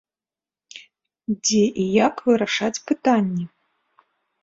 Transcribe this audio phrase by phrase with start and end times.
[1.35, 3.45] Дзе і як вырашаць пытанні.